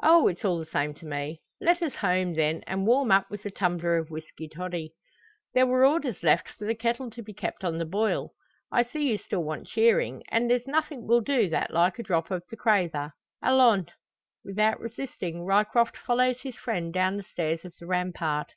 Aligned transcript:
"Oh! 0.00 0.28
it's 0.28 0.44
all 0.44 0.60
the 0.60 0.64
same 0.64 0.94
to 0.94 1.04
me. 1.06 1.42
Let 1.60 1.82
us 1.82 1.96
home, 1.96 2.34
then, 2.34 2.62
and 2.68 2.86
warm 2.86 3.10
up 3.10 3.28
with 3.28 3.44
a 3.46 3.50
tumbler 3.50 3.96
of 3.96 4.12
whisky 4.12 4.46
toddy. 4.48 4.94
There 5.54 5.66
were 5.66 5.84
orders 5.84 6.22
left 6.22 6.50
for 6.50 6.66
the 6.66 6.74
kettle 6.76 7.10
to 7.10 7.20
be 7.20 7.32
kept 7.34 7.64
on 7.64 7.78
the 7.78 7.84
boil. 7.84 8.30
I 8.70 8.84
see 8.84 9.10
you 9.10 9.18
still 9.18 9.42
want 9.42 9.66
cheering, 9.66 10.22
and 10.28 10.48
there's 10.48 10.68
nothing 10.68 11.08
will 11.08 11.20
do 11.20 11.48
that 11.48 11.72
like 11.72 11.98
a 11.98 12.04
drop 12.04 12.30
of 12.30 12.44
the 12.48 12.56
crather. 12.56 13.10
Allons!" 13.42 13.88
Without 14.44 14.78
resisting, 14.78 15.44
Ryecroft 15.44 15.96
follows 15.96 16.42
his 16.42 16.54
friend 16.54 16.92
down 16.94 17.16
the 17.16 17.24
stairs 17.24 17.64
of 17.64 17.74
the 17.80 17.86
rampart. 17.86 18.52